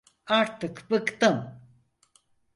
[0.27, 1.61] Artık bıktım.